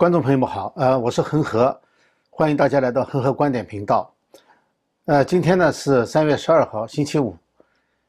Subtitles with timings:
[0.00, 1.78] 观众朋友们好，呃，我是恒河，
[2.30, 4.10] 欢迎大家来到恒河观点频道。
[5.04, 7.36] 呃，今天呢是三月十二号，星期五。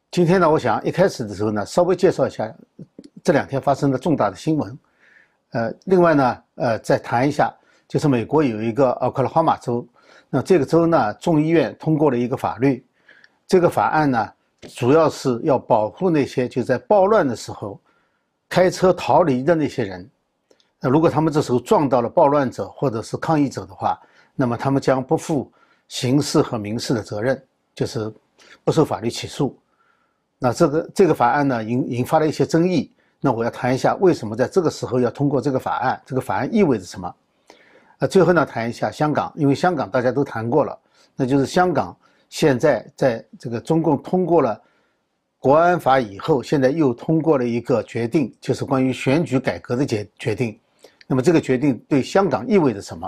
[0.10, 2.50] 今天呢，我想一开始的时候呢，稍微介绍一下
[3.22, 4.80] 这两天发生的重大的新闻。
[5.50, 7.54] 呃，另外呢，呃，再谈一下，
[7.89, 9.86] 就是美国有一个奥克拉荷马州，
[10.30, 12.86] 那这个州呢，众议院通过了一个法律，
[13.46, 14.32] 这个法案呢，
[14.62, 17.78] 主要是要保护那些就在暴乱的时候
[18.48, 20.10] 开车逃离的那些人。
[20.84, 23.97] 那如果他们这时候撞到了暴乱者或者是抗议者的话，
[24.36, 25.51] 那么他们将不负
[25.87, 27.39] 刑事和民事的责任，
[27.75, 28.11] 就是
[28.64, 29.56] 不受法律起诉。
[30.39, 32.92] 那这个这个法案呢引引发了一些争议。
[33.20, 37.16] 那我要谈一下为什么在这个时候要通过这个法案，这个法案意味着什么？
[38.00, 40.75] 那最后呢谈一下香港，因为香港大家都谈过了，
[41.16, 41.95] 那就是香港
[42.30, 44.59] 现在在这个中共通过了
[45.38, 50.58] 国安法以后，现在又通过了一个决定，就是关于选举改革的决决定。
[51.11, 53.06] 那么这个决定对香港意味着什么？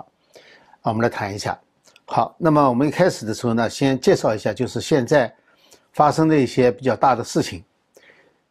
[0.82, 1.58] 啊，我们来谈一下。
[2.04, 5.34] 好，那么我们一开始的时候呢，先介绍一下，就是现在
[5.94, 7.64] 发生的一些比较大的事情。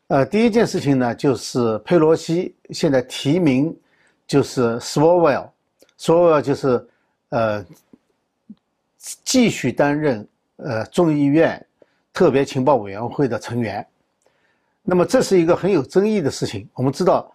[0.06, 3.78] 呃，第一件事情呢，就是佩洛西现在提名
[4.27, 6.89] 就是 Swalwell，Swalwell 就是
[7.28, 7.62] 呃
[9.23, 11.62] 继续担任呃众议院
[12.11, 13.86] 特别情报委员会的成员。
[14.83, 16.67] 那么这是一个很有争议的事情。
[16.73, 17.30] 我们知道。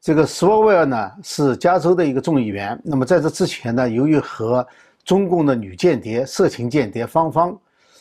[0.00, 2.80] 这个斯沃维尔呢是加州的一个众议员。
[2.82, 4.66] 那么在这之前呢，由于和
[5.04, 7.58] 中共的女间谍、色情间谍芳芳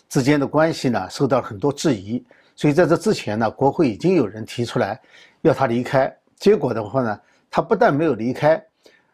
[0.07, 2.23] 之间的关系呢受到很多质疑，
[2.55, 4.97] 所以在这之前呢，国会已经有人提出来
[5.41, 6.13] 要他离开。
[6.37, 7.19] 结果的话呢，
[7.51, 8.63] 他不但没有离开，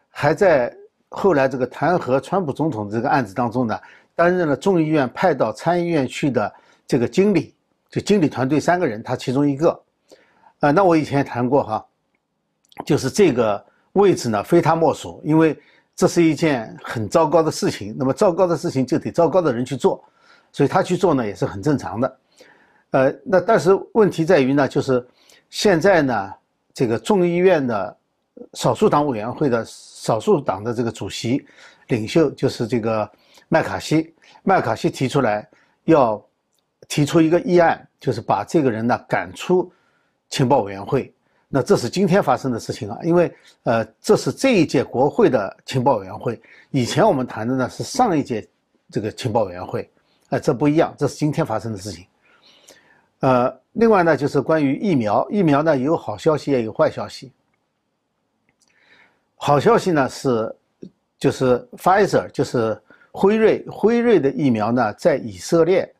[0.08, 0.72] 还在
[1.08, 3.76] 后来这个弹劾川普总统这个案子当中呢，
[4.14, 6.54] 担任了众议院派到参议院去的
[6.86, 7.52] 这个经理，
[7.90, 9.82] 就经理团队三个人，他其中一个。
[10.60, 11.84] 啊，那我以前也谈过哈。
[12.84, 15.58] 就是这个位置呢，非他莫属，因为
[15.94, 17.96] 这是一件很糟糕的事情。
[17.98, 20.04] 那么糟糕的事情就得糟糕的人去做，
[20.52, 22.18] 所以他去做呢也是很正常的。
[22.90, 25.04] 呃，那但是问题在于呢，就是
[25.48, 26.32] 现在呢，
[26.74, 27.96] 这个众议院的
[28.52, 31.46] 少数党委员会的少数党的这个主席
[31.88, 33.10] 领袖就是这个
[33.48, 35.48] 麦卡锡，麦卡锡提出来
[35.84, 36.22] 要
[36.88, 39.72] 提出一个议案，就是把这个人呢赶出
[40.28, 41.12] 情报委员会。
[41.48, 46.40] 那这是今天发生的事情啊，因为呃，这是这一届国会的情报委员会，
[46.70, 48.46] 以前我们谈的呢是上一届
[48.90, 49.88] 这个情报委员会，
[50.30, 52.04] 呃，这不一样，这是今天发生的事情。
[53.20, 57.30] 呃，另外呢，就是关于疫苗，疫苗呢有好消息也有坏消息。
[59.36, 60.56] 好消息呢是，
[61.16, 62.76] 就是 Pfizer，就是
[63.12, 65.94] 辉瑞，辉瑞的疫苗呢在以色列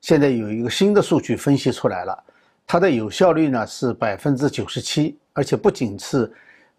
[0.00, 2.24] 现在有一个新的数据分析出来了。
[2.70, 6.30] 它的有效率呢是百分之九十七，而且不仅是，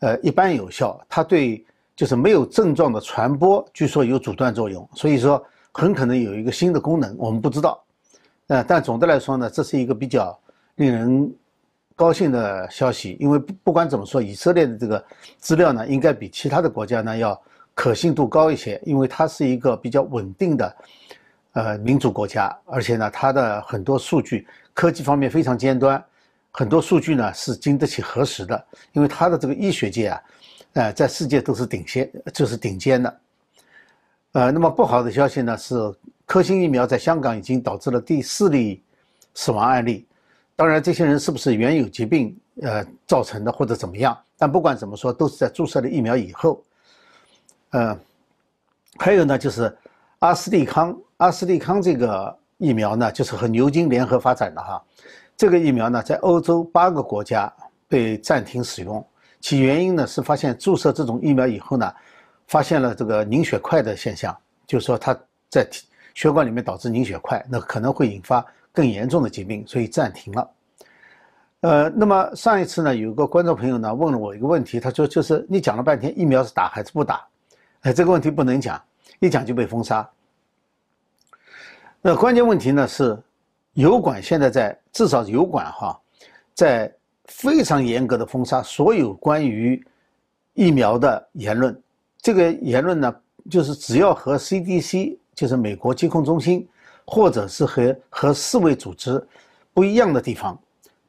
[0.02, 7.84] 呃，一般有效，它对就是没有症状的传播，据说有阻断作用，所以说很可能有一个新的功能，我们不知道，
[8.50, 10.40] 呃，但总的来说呢，这是一个比较
[10.76, 11.34] 令人
[11.96, 15.04] 高兴的消息，因为不不管怎么说，以色列的这个
[15.40, 17.42] 资料呢，应该比其他的国家呢要
[17.74, 20.76] 可信度高一些，因为它是一个比较稳定的。
[21.54, 26.02] 呃，民主国家，而且呢，它的很多数据科技方面非常尖端，
[26.52, 30.22] 很多数据呢是经得起核实的，因为它的这个医学界啊，
[30.74, 33.20] 呃，在世界都是顶尖，就是顶尖的。
[34.34, 35.74] 呃，那么不好的消息呢是，
[36.24, 38.84] 科兴疫苗在香港已经导致了第四例
[39.34, 40.06] 死亡案例，
[40.56, 46.64] 当然这些人是不是原有疾病呃造成的或者怎么样，但不管怎么说，都是在注射了疫苗以后。
[47.72, 48.00] 呃，
[49.00, 49.76] 还有呢就是
[50.20, 50.96] 阿斯利康。
[51.20, 54.82] 阿斯利康这个疫苗呢，就是和牛津联合发展的哈。
[55.36, 57.52] 这个疫苗呢，在欧洲八个国家
[57.90, 59.06] 被暂停使用，
[59.42, 61.94] 其原因呢是发现注射这种疫苗以后呢，
[62.48, 64.36] 发现了这个凝血块的现象，
[64.66, 65.14] 就是说它
[65.50, 65.68] 在
[66.14, 70.50] 血管里面导致凝血块，那可能会引发更严重的疾病，所以暂停了。
[71.60, 77.28] 呃，那么上一次呢，有个观众朋友呢问了我一个问题，他说就是你讲了半天疫苗是打还是不打？
[77.82, 78.82] 哎，这个问题不能讲，
[79.20, 80.10] 一讲就被封杀。
[82.02, 83.22] 那关键问题呢是，
[83.74, 86.00] 油管现在在至少油管哈，
[86.54, 86.90] 在
[87.26, 89.86] 非常严格的封杀所有关于
[90.54, 91.78] 疫苗的言论。
[92.22, 93.14] 这个言论呢，
[93.50, 96.66] 就是只要和 CDC 就是美国疾控中心，
[97.06, 99.22] 或者是和和世卫组织
[99.74, 100.58] 不一样的地方，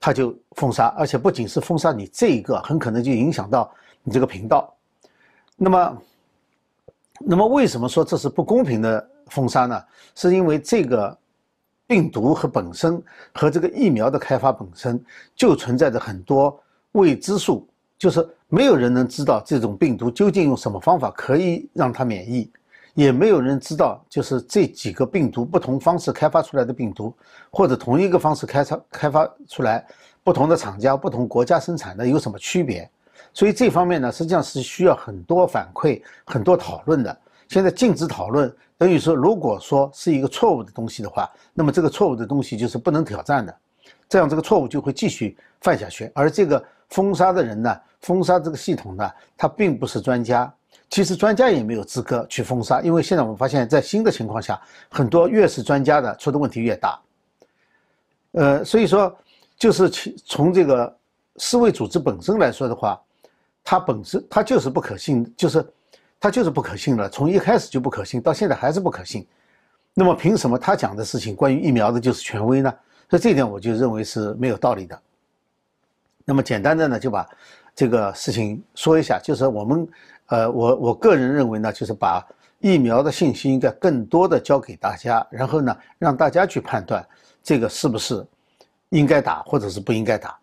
[0.01, 0.89] 它就封杀。
[0.99, 3.73] 而且不仅是封杀你这一个，很可能就影响到
[4.03, 4.75] 你这个频道。
[5.57, 5.99] 那么，
[7.21, 9.09] 那么为什么说这是不公平的？
[9.31, 9.83] 封杀呢，
[10.15, 11.17] 是因为这个
[11.87, 15.03] 病毒和本身和这个疫苗的开发本身
[15.35, 16.57] 就存在着很多
[16.93, 17.67] 未知数，
[17.99, 22.51] 就是没有人能知道这种病毒究竟用什么方法可以让它免疫，
[22.95, 27.15] 也没有人知道就是这几个病毒不同方式开发出来的病毒，
[27.51, 29.85] 或者同一个方式开发开发出来
[30.23, 32.89] 不同的厂家、不同国家生产的有什么区别。
[33.33, 37.17] 所以这方面呢，实际上是需要很多反馈、很多讨论的。
[37.51, 43.53] 现在禁止讨论，等于说，如果说是一个错误的东西的话，那么这个错误的东西就是不能挑战的，
[44.09, 46.09] 这样这个错误就会继续犯下去。
[46.15, 47.81] 而这个封杀的人呢？
[48.03, 50.51] 封杀这个系统呢，他并不是专家，
[50.89, 54.59] 其实专家也没有资格去封杀，因为现在我们发现，在新的情况下，
[54.89, 57.01] 很多越是专家的出的问题越大。
[58.31, 59.13] 呃，所以说，
[59.59, 60.97] 就是从从这个
[61.39, 62.99] 世卫组织本身来说的话，
[63.65, 65.67] 它本身它就是不可信，就是
[66.21, 69.27] 他就是不可信了，从一开始就不可信，到现在还是不可信。
[69.95, 72.73] 那么凭什么他讲的事情关于疫苗的就是权威呢？
[73.09, 75.01] 所以这一点我就认为是没有道理的。
[76.25, 77.27] 那么简单的呢，就把。
[77.73, 79.89] 这个事情说一下，就是我们，
[80.27, 82.23] 呃，我我个人认为呢，就是把
[82.59, 87.03] 疫苗的信息应该更多的交给大家，然后呢，让大家去判断
[87.43, 88.27] 这个是不是
[88.91, 90.39] 应该打或者是不应该打。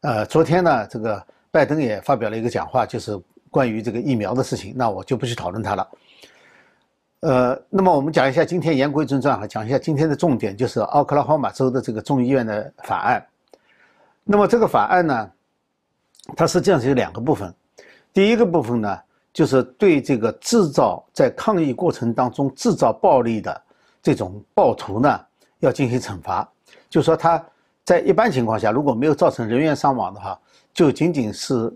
[0.00, 3.20] 呃，昨天呢，这个拜登也发表了一个讲话，就是
[3.52, 5.88] 关于这个疫苗的事情，那我就不去讨论它了。
[7.20, 13.24] 呃，那么我们讲一下今天言归正传哈，讲一下今天的重点，就是奥克拉荷马州的这个众议院的法案。
[14.24, 15.30] 那么这个法案呢？
[16.36, 17.52] 它实际上是有两个部分，
[18.12, 18.98] 第一个部分呢，
[19.32, 23.62] 就是对这个制造在抗疫过程当中制造暴力的
[24.00, 25.20] 这种暴徒呢，
[25.58, 26.48] 要进行惩罚。
[26.88, 27.44] 就说他
[27.84, 30.38] 在一般情况下如果没有造成人员伤亡的话，
[30.72, 31.72] 就仅仅是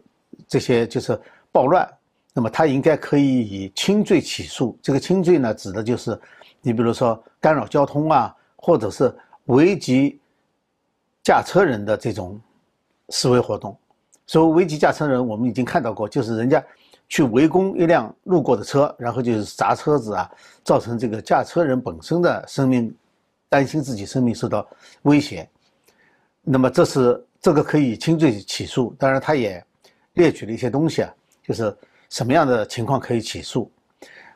[0.46, 1.20] 这些就是
[1.56, 1.90] 暴乱，
[2.34, 4.78] 那么他应该可以以轻罪起诉。
[4.82, 6.20] 这个轻罪呢，指的就是
[6.60, 9.10] 你比如说干扰交通啊，或者是
[9.46, 10.20] 危及
[11.22, 12.38] 驾车人的这种
[13.08, 13.74] 示威活动。
[14.26, 16.62] 所谓危急驾车人，我们已经看到过，就是人家
[17.08, 20.30] 去围攻一辆路过的车，然后就是砸车子啊，
[20.62, 22.94] 造成这个驾车人本身的生命
[23.48, 24.68] 担心自己生命受到
[25.04, 25.48] 威胁。
[26.42, 29.64] 那么这是这个可以轻罪起诉，当然他也
[30.12, 31.14] 列举了一些东西啊，
[31.46, 31.76] 就是
[32.10, 33.70] 什么样的情况可以起诉。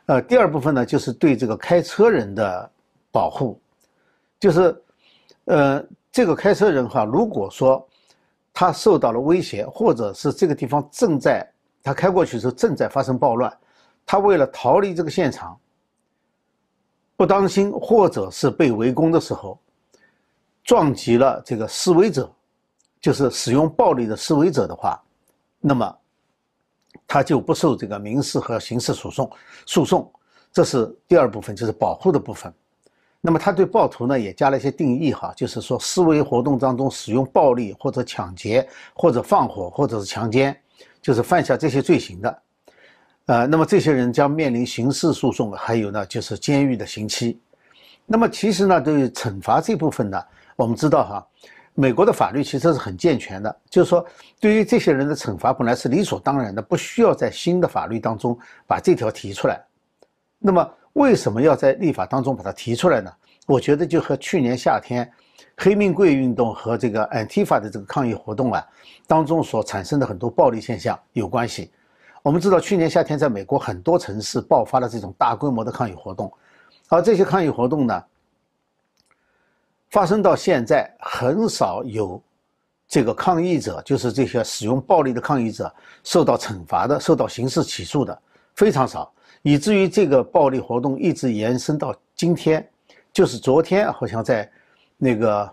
[0.06, 2.70] 呃，第二部分呢，就是对这个开车人的
[3.10, 3.60] 保护，
[4.38, 4.82] 就是
[5.46, 7.86] 呃，这个开车人哈，如果说。
[8.52, 11.48] 他受到了威胁，或者是这个地方正在
[11.84, 13.50] 他开过去的时候正在发生暴乱，
[14.04, 15.58] 他为了逃离这个现场，
[17.16, 19.56] 不当心或者是被围攻的时候，
[20.64, 22.30] 撞击了这个示威者，
[23.00, 25.00] 就是使用暴力的示威者的话，
[25.60, 25.96] 那么
[27.06, 29.30] 他就不受这个民事和刑事诉讼。
[29.66, 30.10] 诉讼，
[30.52, 32.52] 这是第二部分，就是保护的部分。
[33.20, 40.58] 那么他对暴徒呢也加了一些定义哈，就是说示威活动当中使用暴力或者抢劫或者放火或者是强奸，
[41.02, 42.42] 就是犯下这些罪行的，
[43.26, 47.38] 呃，那么这些人将面临刑事诉讼，还有呢就是监狱的刑期。
[48.06, 50.18] 那么其实呢，对于惩罚这部分呢，
[50.56, 51.26] 我们知道哈，
[51.80, 54.04] 美国的法律其实是很健全的，就是说
[54.38, 59.60] 对于这些人的惩罚本来是理所当然的，不需要在新的法律当中把这条提出来。
[60.38, 60.70] 那么。
[60.94, 63.08] 为什么要在立法当中把它提出来呢？
[63.46, 65.08] 我觉得就和去年夏天
[65.56, 68.66] 黑命贵运动和这个 Antifa 的这个抗议活动啊
[69.06, 71.70] 当中所产生的很多暴力现象有关系。
[72.24, 76.30] 我们知道去年夏天在美国很多城市爆发了这种大规模的抗议活动，
[76.88, 78.02] 而这些抗议活动呢，
[79.90, 82.22] 发生到现在很少有
[82.88, 88.18] 这个抗议者，就是这些使用暴力的抗议者受到惩罚的、受到刑事起诉的
[88.54, 89.12] 非常少。
[89.42, 92.68] 以至于这个暴力活动一直延伸到今天，
[93.12, 94.50] 就是昨天好像在
[94.98, 95.50] 那个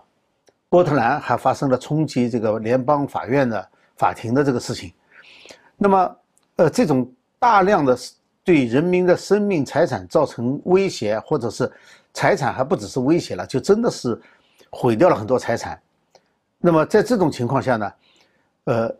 [0.68, 4.92] 波特兰还发生了冲击这个联邦法院的法庭的这个事情。
[5.76, 6.16] 那么，
[6.56, 7.96] 呃，这种大量的
[8.44, 11.70] 对人民的生命财产造成威胁，或者是
[12.18, 14.20] 财产还不只是威胁了，就真的是
[14.70, 15.80] 毁掉了很多财产。
[16.58, 17.92] 那么在这种情况下呢，
[18.64, 18.96] 呃。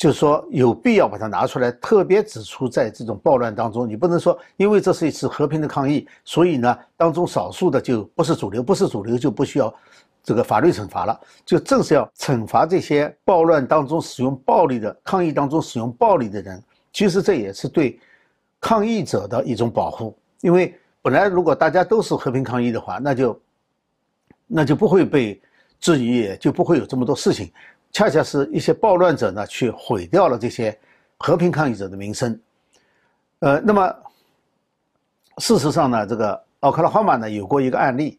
[0.00, 9.74] 就是说，有必要把它拿出来，特别指出，在这种暴乱当中，你不能说，因为这是一次和平的抗议，所以呢，当中少数的就不是主流，不是主流就不需要
[10.22, 11.20] 这个法律惩罚了。
[11.44, 16.62] 就正是要惩罚这些暴乱当中使用暴力的抗议当中使用暴力的人。
[16.92, 17.98] 其实这也是对
[18.60, 23.40] 抗议者的一种保护，因为本来如果大家都是和平抗议的话，那就
[24.46, 25.40] 那就不会被
[25.78, 27.50] 质疑，就不会有这么多事情。
[27.92, 30.78] 恰恰是一些暴乱者呢，去毁掉了这些
[31.16, 32.38] 和平抗议者的名声。
[33.38, 33.94] 呃，那么
[35.38, 38.18] 事实上呢，这个奥克拉荷马呢有过一个案例，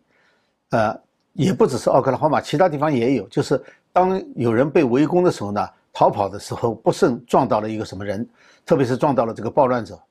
[0.70, 0.98] 呃，
[1.34, 8.28] 也不只是奥克拉荷马，其他地方也有，就是当有人被围攻的时候呢，逃跑的时候不慎撞到了一个什么人，
[8.66, 10.02] 特别是撞到了这个暴乱者，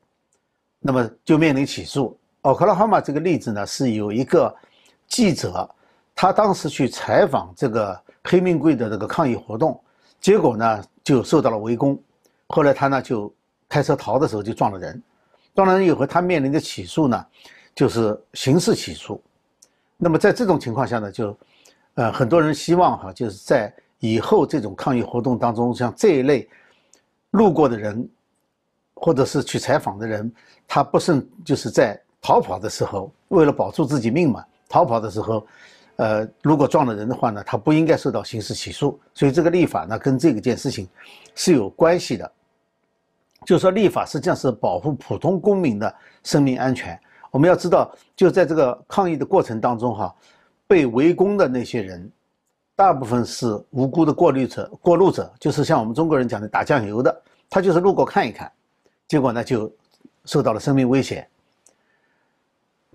[0.78, 2.16] 那么就面临起诉。
[2.42, 4.54] 奥克拉荷马这个例子呢，是有一个
[5.08, 5.68] 记者，
[6.14, 9.78] 他当时去采访这个黑命贵的这个抗议活动，
[10.20, 12.00] 结果呢就受到了围攻，
[12.48, 13.32] 后来他呢就
[13.68, 15.02] 开车逃的时候就撞了人，
[15.54, 17.26] 撞了人以后他面临的起诉呢
[17.74, 19.20] 就是刑事起诉。
[19.96, 21.36] 那么在这种情况下呢，就
[21.94, 26.48] 呃很多人希望哈，就是在以后这种抗议活动当中，像这一类
[27.32, 28.08] 路过的人，
[28.94, 30.32] 或者是去采访的人，
[30.68, 35.46] 他不慎就是在逃跑的时候，为了保住自己命嘛，逃跑的时候，
[35.96, 38.98] 呃，如果撞了人的话呢，他不应该受到刑事起诉。
[39.14, 40.88] 所以这个立法呢，跟这个件事情
[41.34, 42.30] 是有关系的。
[43.46, 45.94] 就是说，立法实际上是保护普通公民的
[46.24, 46.98] 生命安全。
[47.30, 50.14] 我们要知道，就在这个抗议的过程当中，哈，
[50.66, 52.10] 被围攻的那些人。
[52.74, 58.48] 大部分是无辜的过滤者、过路者，就是像我们中国人讲的打酱油的，他就是路过看一看，
[59.08, 59.68] 结果呢就
[60.26, 61.28] 受到了生命危险。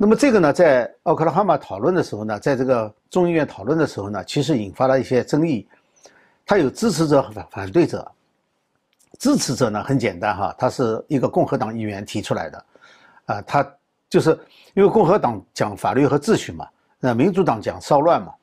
[0.04, 5.66] 那么这个呢，在奥克拉荷马讨论的时候呢，在这个众议院讨论的时候呢，其实引发了一些争议。
[6.46, 8.06] 他有支持者和反反对者。
[9.18, 12.66] 支持者呢很简单哈，他是一个共和党议员提出来的，
[13.28, 13.66] 啊，他
[14.10, 14.38] 就是
[14.74, 16.68] 因为共和党讲法律和秩序嘛，
[17.00, 18.34] 那民主党讲骚乱嘛。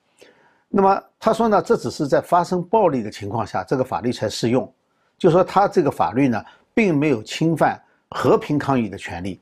[0.66, 4.72] 那么他说呢，这只是在发生暴力的情况下，这个法律才适用。
[5.18, 9.38] 就说他这个法律呢，并没有侵犯和平抗议的权利。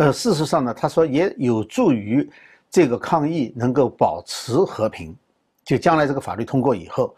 [0.00, 2.26] 呃，事实上呢，他说也有助于
[2.70, 5.14] 这个抗议能够保持和平。
[5.62, 7.14] 就将来这个法律通过以后，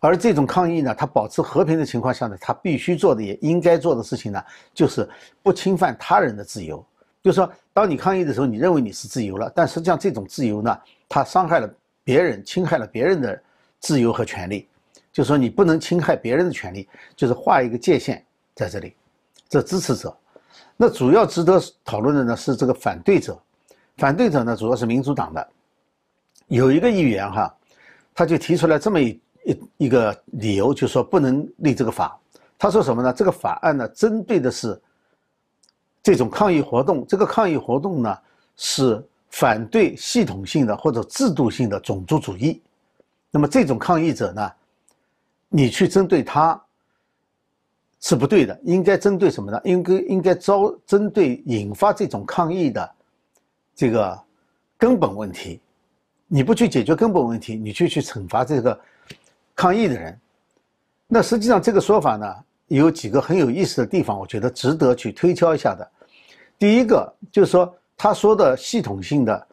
[0.00, 4.42] 而这种抗议呢，它保持和平的情况下呢，他必须做的也应该做的事情呢，
[4.72, 5.06] 就是
[5.42, 6.82] 不侵犯他人的自由。
[7.22, 11.70] 就是说当你抗议的时候，你认为你是自由了，但实际上这种自由呢，它伤害了。
[12.02, 13.42] 别人侵害了别人的
[13.80, 14.68] 自由和权利，
[15.12, 18.94] 就说你不能侵害别人的权利，就是画一个界限在这里。
[19.48, 20.16] 这支持者，
[20.76, 23.38] 那主要值得讨论的呢是这个反对者。
[23.96, 25.48] 反对者呢主要是民主党的，
[26.48, 27.54] 有一个议员哈，
[28.14, 32.18] 他就提出来这么一一一个理由，就说不能立这个法。
[32.58, 33.12] 他说什么呢？
[33.12, 34.80] 这个法案呢针对的是
[36.02, 38.18] 这种抗议活动，这个抗议活动呢
[38.56, 39.04] 是。
[39.28, 42.62] 反对系统性的或者制度性的种族主义，
[43.30, 44.50] 那么这种抗议者呢，
[45.50, 46.58] 你去针对他
[48.06, 49.60] 是不对的，应该针对什么呢？
[49.64, 52.88] 应该应该招针对引发这种抗议的
[53.74, 54.16] 这个
[54.78, 55.60] 根本问题，
[56.28, 58.78] 你不去解决根本问题，你就去惩罚这个
[59.56, 60.16] 抗议的人，
[61.08, 62.32] 那实际上这个说法呢，
[62.68, 65.90] 有几个很有意思的地方，我觉得值得去推敲一下的。
[66.58, 67.74] 第一个就是说。
[67.98, 69.46] 他说的系统性的、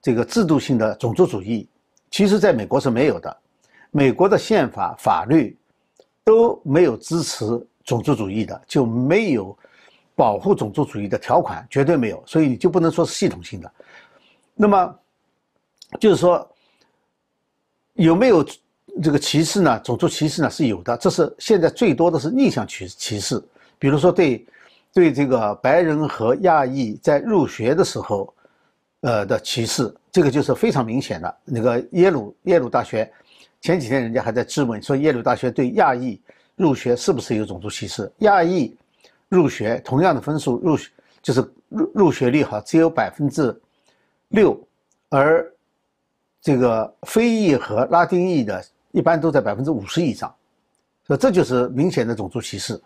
[0.00, 1.68] 这个制度性的种族主义，
[2.10, 3.36] 其实在美国是没有的。
[3.90, 5.54] 美国的宪法、法律
[6.24, 7.44] 都没有支持
[7.90, 9.56] 种族主义的，就没有
[10.14, 12.22] 保护种族主义的条款，绝对没有。
[12.26, 13.72] 所以你就不能说是系统性的。
[14.54, 14.98] 那么，
[15.98, 16.48] 就是说
[17.94, 18.46] 有没有
[19.02, 19.80] 这个歧视呢？
[19.80, 23.42] 种族歧视呢是有的，这是现在最多的是逆向歧歧视，
[23.78, 24.46] 比如说对。
[24.92, 28.34] 对这个白人和亚裔在入学的时候，
[29.02, 31.36] 呃的歧视，这个就是非常明显的。
[31.44, 33.08] 那个耶鲁耶鲁大学
[33.60, 36.20] 前几天人家还在质问说，耶鲁大学对亚裔
[36.60, 38.12] 入学是不是有种族歧视？
[38.18, 38.76] 亚裔
[39.30, 40.90] 入学同样的分数入学
[41.22, 41.40] 就是
[41.70, 43.58] 入入学率哈只有百分之
[44.28, 44.60] 六，
[45.08, 45.50] 而
[46.42, 48.62] 这个非裔和拉丁裔的
[48.92, 50.34] 一般都在百分之五十以上，
[51.06, 52.78] 所以这就是明显的种族歧视。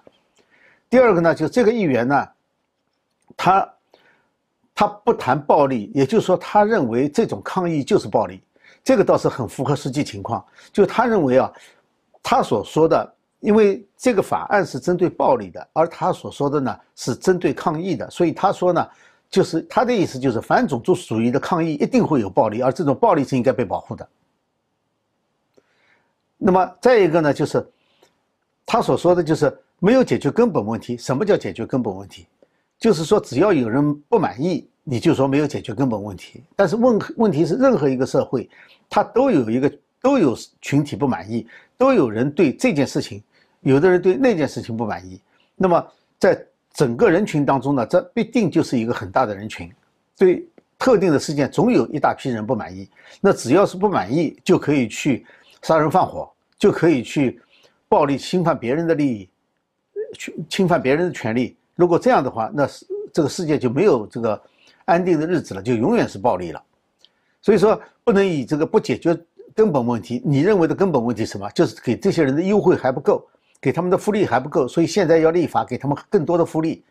[0.88, 2.28] 第二个呢，就这个议员呢，
[3.36, 3.74] 他
[4.74, 8.40] 他不谈暴力，也就是说，他认为这种抗议就是暴力，
[8.84, 10.44] 这个倒是很符合实际情况。
[10.72, 11.52] 就他认为啊，
[12.22, 13.14] 他所说的，
[13.44, 18.88] 因为这个法案是针对暴力的，而他所说的呢是针对抗议的，所以他说呢，
[19.28, 24.08] 就是他的意思就是反种族主义的抗议一定会有暴力，而这种暴力是应该被保护的。
[26.38, 27.64] 那么再一个呢，就是
[28.64, 29.56] 他所说的就是。
[29.80, 30.96] 没有解决根本问题。
[30.96, 32.26] 什么叫解决根本问题？
[32.78, 36.42] 就是说，只要有人不满意，你就说没有解决根本问题。
[36.56, 38.48] 但是问问题是，任何一个社会，
[38.88, 39.70] 它都有一个
[40.00, 41.46] 都有群体不满意，
[41.76, 43.22] 都有人对这件事情，
[43.64, 45.20] 有的人对那件事情不满意。
[45.56, 45.84] 那么
[46.18, 46.40] 在
[46.72, 49.68] 整个人群当中呢，这必定就是一个很大的人群，
[50.16, 50.46] 对
[50.78, 52.88] 特定的事件总有一大批人不满意。
[53.20, 55.26] 那只要是不满意，就可以去
[55.62, 57.40] 杀人放火，就可以去
[57.88, 59.28] 暴力侵犯别人的利益。
[60.16, 64.40] 去侵犯别人的权利，如果这样的话，那是这个世界就没有这个
[64.84, 66.62] 安定的日子了，就永远是暴力了。
[67.42, 69.18] 所以说，不能以这个不解决
[69.56, 70.22] 根本问题。
[70.24, 71.50] 你认为的根本问题什么？
[71.50, 73.26] 就是给这些人的优惠还不够，
[73.64, 76.84] 给他们的福利还不够，所以现在要立法给他们更多的福利，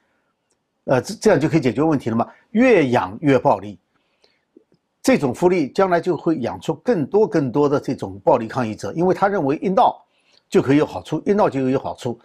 [0.86, 2.28] 呃，这这样就可以解决问题了吗？
[2.50, 3.78] 越养越暴力，
[5.00, 10.04] 这种福利将来就会养出更多更多的这种暴力抗议者，因为他认为一闹
[10.50, 12.20] 就可以有好处，一闹就有好处。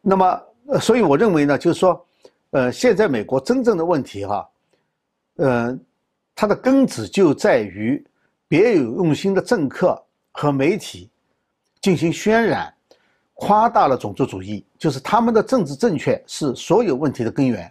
[0.00, 2.06] 那么，呃所以我认为呢，就是说，
[2.52, 4.48] 呃，现在美国真正的问题哈，
[5.36, 5.78] 呃，
[6.34, 8.02] 它的根子就在于
[8.48, 10.02] 别有用心的政客
[10.32, 11.10] 和媒体
[11.82, 12.72] 进行渲染。
[13.38, 17.70] 夸大了种族主义，就是他们的政治正确是所有问题的根源。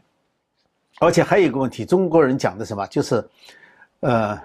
[1.00, 2.86] 而且还有一个问题，中国人讲的什么？
[2.86, 3.28] 就是，
[4.02, 4.40] 呃，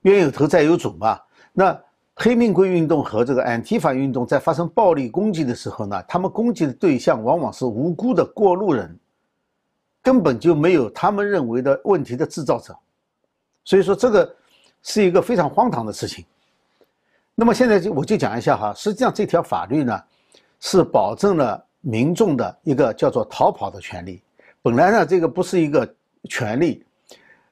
[0.00, 1.20] 冤有头债有主嘛。
[1.52, 1.78] 那
[2.16, 8.98] 黑命贵运动和这个 anti 法运动在发生暴力攻击的时候呢，他们攻击的对象往往是无辜的过路人，
[10.02, 12.74] 根本就没有他们认为的问题的制造者。
[13.62, 14.34] 所以说，这个
[14.82, 16.24] 是一个非常荒唐的事情。
[17.34, 20.02] 那么现在就我就讲一下哈，实际上这条法律呢。
[20.62, 24.22] 是保证了民众的一个叫做逃跑的权利。
[24.62, 25.92] 本来呢，这个不是一个
[26.30, 26.84] 权利，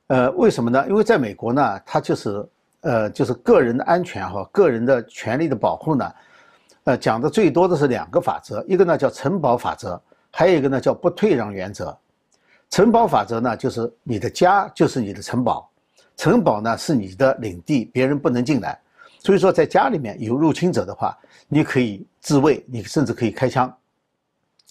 [0.07, 0.87] 呃，为什么呢？
[0.89, 2.49] 因为在美国呢，它就是
[2.83, 6.13] 呃，就是个人的安全和个人的权利的保护呢，
[6.85, 10.01] 呃，讲的最多的是两个法则，一个呢叫城堡法则，
[10.31, 11.95] 还有一个呢叫不退让原则。
[12.71, 15.69] 城堡法则呢，就是你的家就是你的城堡，
[16.17, 18.79] 城堡呢是你的领地，别人不能进来。
[19.19, 23.75] 所以说，在家里面有入侵者的话，你可以自卫，你甚至可以开枪，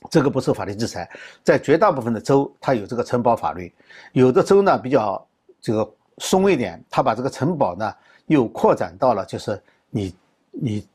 [0.09, 1.09] 这个不受法律制裁。
[1.43, 3.73] 在绝大部分的州，它有这个城堡法律，
[4.13, 5.27] 有的州呢比较
[5.61, 7.93] 这个松一点，它把这个城堡呢
[8.27, 10.15] 又扩展到了，就是你
[10.51, 10.87] 你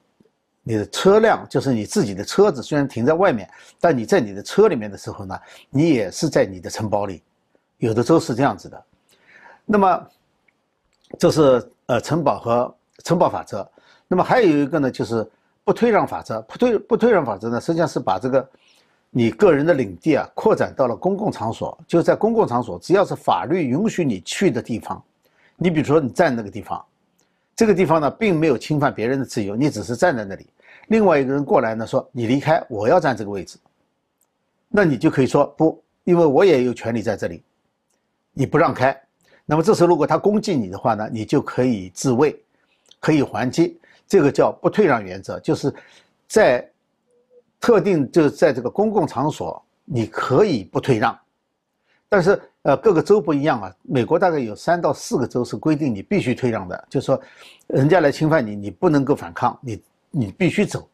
[0.62, 3.49] 你的车辆，就是你自己的车子，虽然停在外面，
[3.80, 5.38] 但你在你的车里面的时候呢，
[5.70, 7.23] 你也是在你的城堡里。
[7.78, 8.84] 有的州是这样子的。
[9.66, 10.08] 那么，
[11.18, 12.75] 这是呃城堡和。
[13.02, 13.68] 城堡法则，
[14.08, 15.28] 那么还有一个呢，就是
[15.64, 16.40] 不退让法则。
[16.42, 18.49] 不退不退让法则呢，实际上是把这个
[19.11, 21.76] 你个人的领地啊扩展到了公共场所。
[21.88, 25.02] 就在公共场所，只要是法律允许你去的地方，
[25.56, 26.84] 你比如说你站那个地方，
[27.56, 30.47] 这个地方呢并没有侵犯别人的自由，你只是站在那里。
[30.89, 33.58] 另外一个人过来呢说你离开，我要站这个位置，
[34.69, 37.43] 那你就可以说不，因为我也有权利在这里，
[38.32, 38.95] 你不让开。
[39.47, 42.39] 那么这时候如果他攻击你的话呢，你就可以自卫。
[43.00, 45.75] 可以还击，这个叫不退让原则，就是
[46.26, 46.69] 在
[47.60, 51.19] 特定就是在这个公共场所，你可以不退让，
[52.08, 57.21] 但是呃各个州不一样啊，美国大概有三到四个州是规定你必须退让的，就是说
[57.67, 60.88] 人家来侵犯你，你不能够反抗，你你必须走，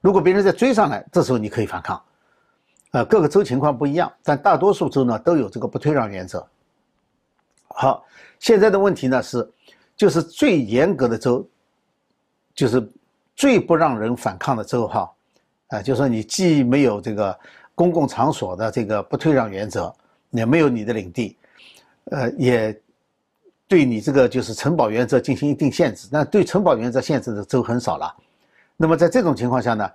[0.00, 2.02] 如果别人再追上来，这时候你可以反抗，
[2.90, 6.46] 呃各个州情况不一样，但大多数州呢都有这个不退让原则。
[7.68, 8.04] 好，
[8.38, 9.48] 现在的问题呢是。
[9.96, 11.46] 就是最严格的州，
[12.60, 12.86] 就是
[13.34, 15.10] 最不让人反抗的州哈，
[15.68, 17.34] 啊，就说你既没有这个
[17.74, 19.90] 公共场所的这个不退让原则，
[20.28, 21.38] 也没有你的领地，
[22.10, 22.78] 呃，也
[23.66, 26.06] 对你这个就是城堡原则进行一定限制。
[26.12, 28.14] 那对城堡原则限制的州很少了。
[28.76, 29.90] 那么在这种情况下呢，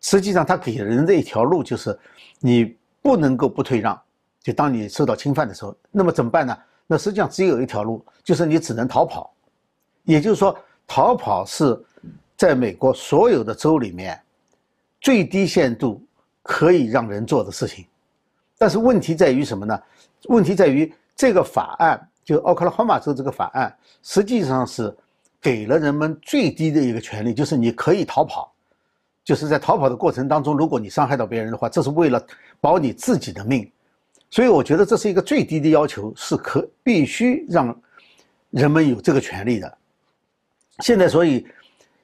[0.00, 1.98] 实际上他给人的一条路就是
[2.40, 4.00] 你不能够不退让，
[4.42, 6.56] 就当你受到侵犯的时候，那么怎么办呢？
[6.86, 9.30] 那实际上只有一条路，就是你只能逃跑，
[10.04, 11.78] 也就是说，逃跑是
[12.36, 14.20] 在美国所有的州里面
[15.00, 16.02] 最低限度
[16.42, 17.84] 可以让人做的事情。
[18.56, 19.80] 但是问题在于什么呢？
[20.24, 23.72] 问题在于这个法案，就奥克拉荷马州这个法案，
[24.02, 24.92] 实际上是
[25.40, 28.52] 给了人们最低的一个权利，就是你可以逃跑，
[29.22, 32.20] 就是在逃跑的过程当中，如果你伤害到别人的话，这是为了
[32.60, 33.70] 保你自己的命。
[34.30, 37.80] 所以我觉得这是一个最低的要求，是可必须让
[38.50, 39.77] 人们有这个权利的。
[40.80, 41.46] 现在，所以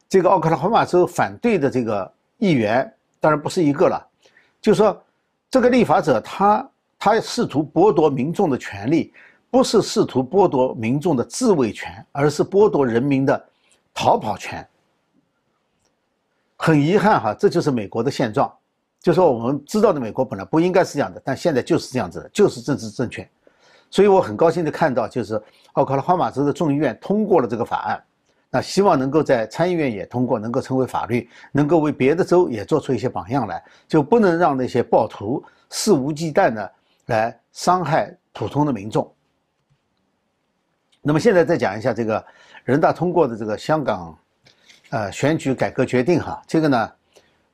[0.09, 4.07] 这个奥克拉荷马州反对的这个议员当然不是一个了，
[4.61, 5.01] 就说
[5.51, 9.13] 这个立法者他他试图剥夺民众的权利，
[9.51, 13.49] 不是试图剥夺民众的自卫权，而是剥夺人民的
[13.93, 14.67] 逃跑权。
[16.57, 18.53] 很遗憾哈，这就是美国的现状。
[19.01, 23.29] 就说我们知道的美国本来不应该是这样的，但现在就是这样子的，就是政治正确。
[23.91, 25.41] 所以我很高兴的看到，就是
[25.75, 28.03] 奥克拉荷马州的众议院通过了这个法案，
[28.55, 36.73] 那希望能够在参议院也通过，能够成为法律，能够为别的州也做出一些榜样来，就不能让那些暴徒肆无忌惮的
[37.07, 39.13] 来伤害普通的民众。
[41.03, 42.25] 那么现在再讲一下这个
[42.63, 44.17] 人大通过的这个香港，
[44.91, 46.93] 呃选举改革决定哈，这个呢，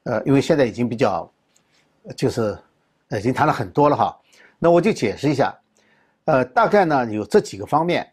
[0.02, 1.26] 呃因为现在已经比较。
[2.16, 2.58] 就是，
[3.10, 4.18] 已经谈了很多了哈，
[4.58, 5.54] 那我就解释一下，
[6.24, 8.10] 呃，大概呢有这几个方面，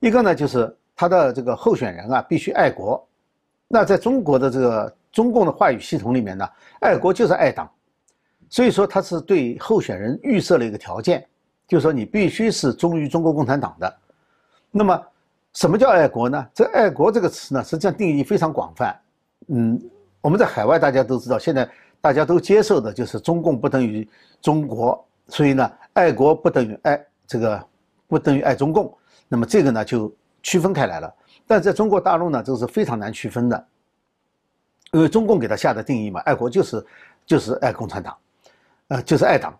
[0.00, 3.04] 一个呢就是他的这个候选人啊必须爱国，
[3.66, 7.68] 那在中国的这个中共的话语系统里面呢，爱国就是爱党，
[8.48, 11.26] 所以说他是对候选人预设了一个条件，
[11.66, 13.92] 就是说你必须是忠于中国共产党的。
[14.70, 15.02] 那么，
[15.54, 16.46] 什么叫爱国呢？
[16.54, 18.96] 这爱国这个词呢，实际上定义非常广泛。
[19.48, 19.82] 嗯，
[20.20, 21.68] 我们在海外大家都知道，现在
[22.00, 24.08] 大家都接受的就是中共不等于
[24.40, 27.60] 中国，所以呢，爱国不等于爱这个
[28.06, 28.96] 不等于爱中共。
[29.26, 31.14] 那么这个呢就区分开来了。
[31.46, 33.66] 但在中国大陆呢，这是非常难区分的，
[34.92, 36.86] 因为中共给他下的定义嘛，爱国就是
[37.26, 38.16] 就是爱共产党，
[38.88, 39.58] 呃，就是爱党，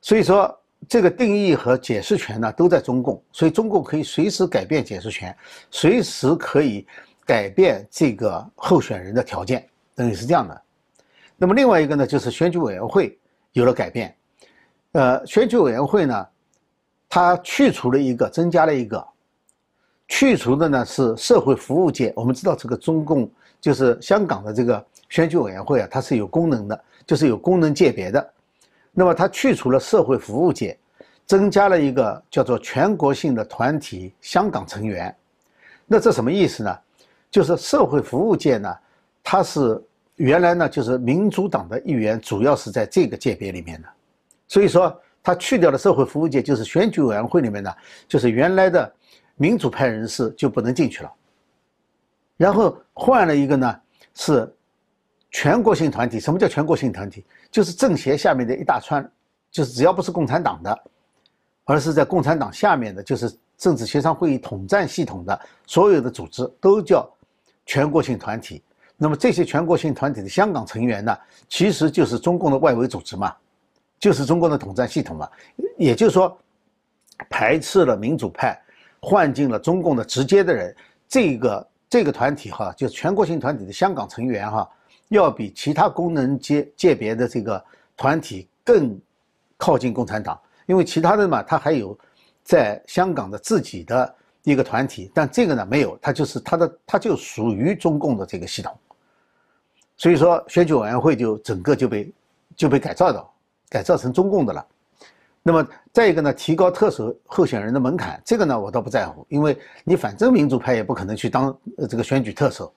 [0.00, 0.56] 所以说
[0.86, 5.34] 这个定义和解释权呢都在中共，所以中共可以随时改变解释权，
[5.70, 6.86] 随时可以
[7.24, 10.62] 改变这个候选人的条件，等于是这样的。
[11.36, 13.18] 那么另外一个呢，就是选举委员会
[13.52, 14.14] 有了改变，
[14.92, 16.28] 呃，选举委员会呢，
[17.08, 19.04] 它去除了一个，增加了一个。
[20.08, 23.28] 去除的呢是社会服务界，我们知道这个中共
[23.60, 28.32] 就是香港的这个选举委员会啊，它是有功能的，就是有功能界别的。
[28.92, 30.78] 那么它去除了社会服务界，
[31.26, 35.14] 增加了一个叫做全国性的团体香港成员。
[35.86, 36.78] 那这什么意思呢？
[37.30, 38.72] 就是社会服务界呢，
[39.22, 39.82] 它是
[40.16, 43.88] 原来呢就是民主党的议员，主要是在这个界别里面的。
[44.46, 47.72] 所以说，它去掉了社会服务界，就是选举委员会里面呢，
[48.06, 48.92] 就是原来的。
[49.36, 51.12] 民主派人士就不能进去了，
[52.36, 53.80] 然后换了一个呢，
[54.14, 54.54] 是
[55.30, 56.20] 全国性团体。
[56.20, 57.24] 什么叫全国性团体？
[57.50, 59.10] 就是政协下面的一大串，
[59.50, 60.84] 就是只要不是共产党的，
[61.64, 67.08] 而是在共产党下面的，就是政治协商会议统战系统的所有的组织都叫
[67.66, 68.62] 全国性团体。
[68.96, 71.18] 那么这些全国性团体的香港成员呢，
[71.48, 73.34] 其实就是中共的外围组织嘛，
[73.98, 75.28] 就是中共的统战系统嘛。
[75.76, 76.38] 也就是说，
[77.28, 78.60] 排斥了民主派。
[79.04, 80.74] 换进了中共的直接的人，
[81.06, 84.66] 这个这个团体哈，就全国性团体的香港成员哈，
[85.08, 87.62] 要比其他功能界界别的这个
[87.98, 88.98] 团体更
[89.58, 91.96] 靠近共产党，因为其他的嘛，他还有
[92.42, 98.74] 在香港的自己的一个团体，但这个呢没有，他就是他的他就属于中共的这个系统，
[99.98, 102.12] 所以说选举委员会就整个就被
[102.56, 103.22] 就被改造的，
[103.68, 104.66] 改造成中共的了。
[105.46, 109.54] 那么再一个呢，提高特首候选人的门槛，这个呢我倒不在乎，因为
[109.84, 111.54] 你反正民主派也不可能去当
[111.86, 112.72] 这个选举特首。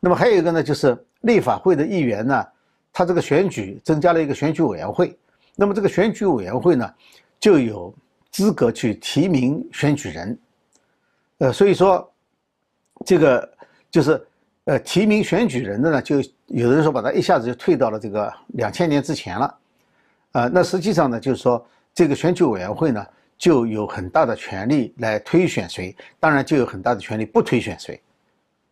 [0.00, 2.42] 那么还有一个呢，就是立法会的议员呢，
[2.90, 5.14] 他这个选举增加了一个选举委员会，
[5.54, 6.90] 那么这个选举委员会呢
[7.38, 7.94] 就有
[8.30, 10.38] 资格去提名选举人，
[11.36, 12.10] 呃，所以说
[13.04, 13.46] 这个
[13.90, 14.26] 就是
[14.64, 16.16] 呃提名选举人的呢，就
[16.46, 19.54] 有人说把他一下子就退到了这个两千年之前了，
[20.34, 21.66] 啊，那实际上呢就是说。
[21.96, 23.06] 这个选举委员会呢，
[23.38, 28.02] 就有很大的权利来推选谁，当然就有很大的权利不推选谁。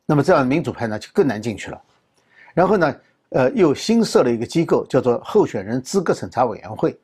[0.04, 1.80] 那么这样民主派呢就更难进去了。
[2.52, 2.96] 然后呢，
[3.28, 6.98] 呃，又新设了一个机构，叫做候选人资格审查委员会。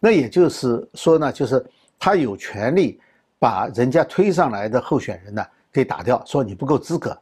[0.00, 1.62] 那也就是说呢，就是
[1.98, 2.98] 他有权利
[3.38, 7.14] 把人家推上来的候选人呢给打掉，说你不够资格。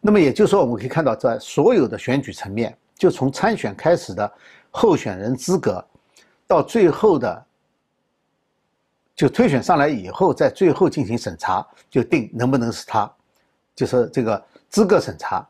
[0.00, 4.28] 那么也就是说，我们可以看到，在所有的选举层面，就从参选开始的
[4.72, 5.84] 候选人资格，
[6.46, 7.46] 到最后的。
[9.14, 13.08] 就推选上来以后，在最后进行审查，就定能不能是他，
[13.74, 15.46] 就是这个资格审查，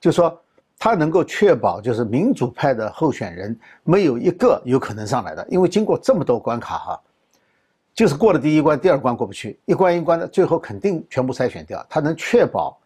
[0.00, 0.42] 就说
[0.78, 7.00] 他能够确保，就是民主派的候选人没有一个有可能上来的，因为经过这么多关卡哈，
[7.94, 11.84] 就是过了第一关，第二关过不去，一关一关的，最后肯定全部筛选掉。
[11.90, 12.80] 他能确保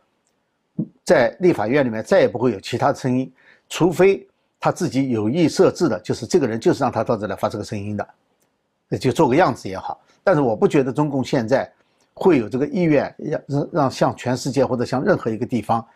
[1.04, 3.32] 在立法院里面再也不会有其他声音，
[3.68, 4.26] 除非
[4.66, 10.00] 他自己有意设置的，就是这个人就是让他到这来发这个声音的，就做个样子也好。
[10.24, 11.72] 但是我不觉得中共现在
[12.12, 15.86] 会有这个意愿，让让让向全世界或者向任何一个地方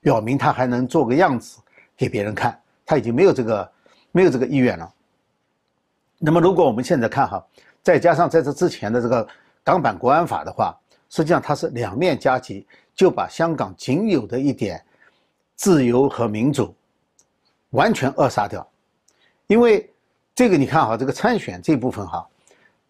[0.00, 1.58] 表明他还能做个样子
[1.98, 3.72] 给别人看，他已经没有这个
[4.10, 4.90] 没有这个意愿了。
[6.16, 7.46] 那么如果我们现在看哈，
[7.82, 9.28] 再加上在这之前的这个
[9.62, 10.74] 港版国安法的话，
[11.10, 14.82] 实际上它是两面夹击，就把香港仅有的一点
[15.56, 16.74] 自由和民主
[17.70, 18.66] 完全扼杀掉。
[19.46, 19.90] 因为
[20.34, 22.26] 这个你看哈，这个参选这部分哈。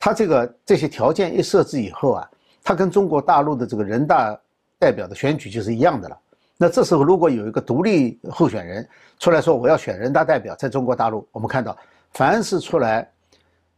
[0.01, 2.31] 他这个这些条件一设置以后啊，
[2.63, 4.41] 他跟中国大陆的这个人大
[4.79, 6.17] 代表的选举就是一样的了。
[6.57, 8.89] 那这时候如果有一个独立候选人
[9.19, 11.77] 出来说我要选人大代表，在中国大陆，我们看到
[12.13, 13.11] 凡是出来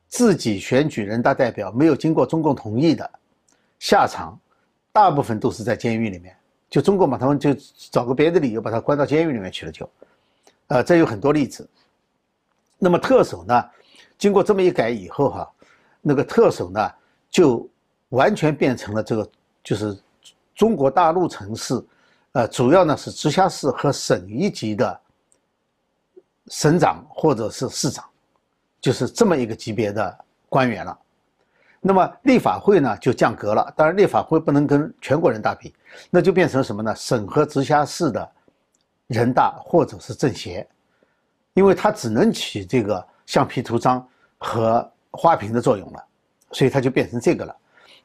[0.08, 3.10] 自己选举人大代表没有经过中共同意的，
[3.78, 4.38] 下场
[4.92, 6.36] 大部分都是在监狱里面。
[6.68, 7.54] 就中国把他们就
[7.90, 9.88] 找个别的理由把他关到监狱里面去了，就，
[10.70, 11.68] 呃，这有很多例子。
[12.78, 13.64] 那么特首呢，
[14.16, 15.50] 经过这么一改以后哈。
[16.00, 16.90] 那个特首呢，
[17.28, 17.68] 就
[18.10, 19.30] 完全变成了这个，
[19.62, 19.98] 就是
[20.54, 21.78] 中国大陆城市
[22.32, 25.00] 呃，主要呢是直辖市和省一级的
[26.46, 28.04] 省长或者是市长，
[28.80, 30.96] 就是这么一个级别的官员了。
[31.80, 35.74] 那么立法会呢就降格了，当然立法会不能跟全国人大比，
[36.10, 36.94] 那就变成什么呢？
[36.94, 38.32] 省和直辖市的
[39.10, 40.64] 人大或者是政协，
[41.54, 44.06] 因为它只能起这个橡皮图章
[44.38, 46.04] 和花瓶的作用了，
[46.52, 47.56] 所以它就变成这个了。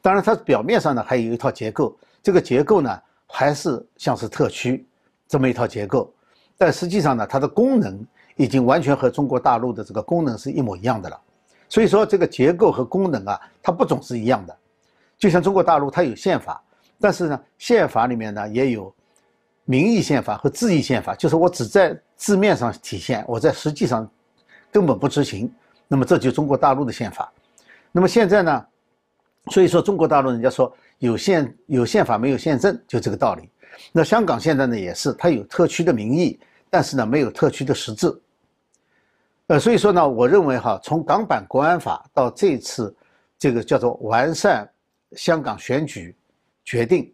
[0.01, 4.83] 当然，它表面上呢还有一套结构，这个结构呢还是像是特区
[5.27, 6.11] 这么一套结构，
[6.57, 8.03] 但实际上呢它的功能
[8.35, 11.21] 已经完全和中国大陆的这个功能是一模一样的了。
[11.69, 14.57] 所以说，这个结构和功能啊，它不总是一样的。
[15.19, 16.59] 就像中国大陆，它有宪法，
[16.99, 18.91] 但是呢，宪法里面呢也有
[19.65, 24.09] 名义宪法和字义宪法，就是我只在字面上体现，我在实际上
[24.71, 25.51] 根本不执行。
[25.87, 27.31] 那么这就中国大陆的宪法。
[27.91, 28.65] 那么现在呢，
[29.51, 33.49] 所以说中国大陆人家说有宪有宪法没有宪政，就这个道理。
[33.91, 38.11] 那香港现在呢也是，它有特区的名义，但是呢没有特区的实质。
[39.47, 42.95] 呃，所以说呢，我认为哈，从港版国安法到这次
[43.37, 44.67] 这个叫做完善
[45.11, 46.15] 香港选举
[46.63, 47.13] 决定，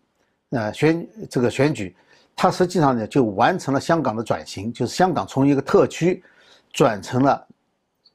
[0.52, 1.96] 呃，选这个选举，
[2.36, 6.24] 它实际上呢就完成了香港的转型，就是香港从一个特区
[6.74, 7.48] 转成了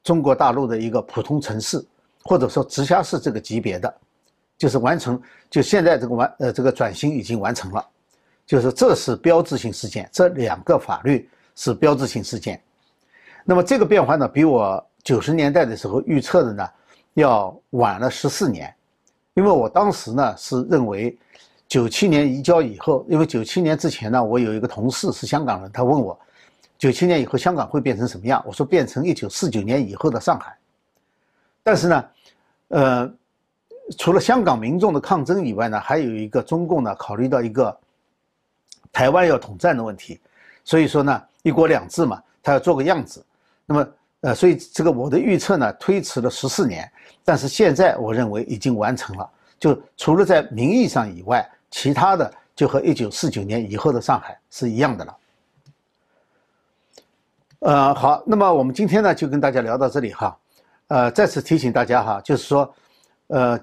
[0.03, 1.83] 中国大陆的一个普通城市，
[2.23, 3.93] 或者说直辖市这个级别的，
[4.57, 7.85] 就是完成，就现在这个完呃这个转型已经完成了，
[8.45, 12.61] 就是这是标志性事件，这两个法律是标志性事件。
[13.45, 16.67] 那么这个变化呢，比我九十年代的时候预测的呢，
[17.13, 18.73] 要晚了十四年，
[19.35, 21.17] 因为我当时呢是认为，
[21.67, 26.17] 九七年移交以后，因为九七年之前呢，我有一个同事是香港人，他问我，
[26.77, 28.41] 九七年以后香港会变成什么样？
[28.47, 30.57] 我说变成一九四九年以后的上海。
[31.61, 32.05] 但是呢，
[32.69, 33.13] 呃，
[33.97, 37.77] 除了香港民众的抗争以外呢，还有一个中共呢考虑到一个
[38.93, 40.21] 台湾要统战的问题，
[40.63, 43.25] 所以说呢，一国两制嘛，他要做个样子。
[43.65, 43.87] 那么，
[44.21, 46.89] 呃，所以这个我的预测呢，推迟了十四年，
[47.25, 49.29] 但是现在我认为已经完成了。
[49.59, 55.17] 就除了在名义上以外，其他的就和一九四九年以后的上海是一样的了。
[57.59, 60.37] 呃，好，那么我们今天呢就跟大家聊到这里哈。
[60.87, 62.73] 呃，再次提醒大家哈，就是说，
[63.27, 63.59] 呃，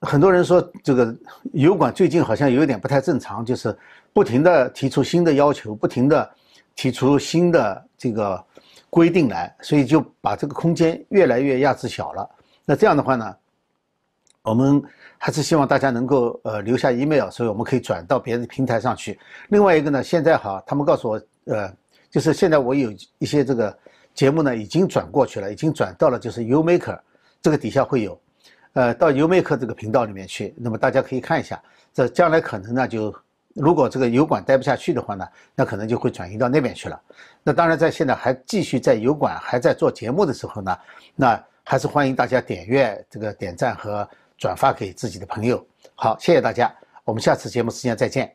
[0.00, 1.16] 很多人说这个
[1.52, 3.76] 油管最近好像有一点不太正常，就是
[4.12, 6.30] 不停的提出新的要求，不停的
[6.74, 8.44] 提出新的这个。
[8.88, 12.30] 规定来，所以就把这个空间越来越压制小了。
[12.64, 13.36] 那这样的话呢，
[14.40, 14.82] 我们
[15.18, 19.18] 还是希望大家能够呃留下 email，所以我们可以转到别的平台上去。
[19.48, 21.72] 另外一个呢，现在哈，他们告诉我，呃，
[22.10, 23.78] 就是现在我有一些这个
[24.14, 26.98] 节目呢已经转过去了，已经转到了就是 Umaker
[27.40, 28.20] 这个底下会有，
[28.74, 30.54] 呃，到 Umaker 这个频道里面去。
[30.56, 31.60] 那么大家可以看一下，
[31.92, 33.14] 这将来可能呢就。
[33.58, 37.00] 如果这个油管待不下去的话呢，那可能就会转移到那边去了。
[37.42, 40.76] 那当然，在现在还继续在油管还在做节目的时候呢，
[41.14, 45.64] 那还是欢迎大家点阅、这个点赞和转发给自己的朋友。
[45.94, 48.34] 好，谢谢大家，我们下次节目时间再见。